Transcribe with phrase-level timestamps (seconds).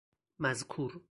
[0.39, 0.91] مذکور